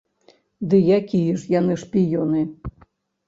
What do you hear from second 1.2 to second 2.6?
ж яны шпіёны?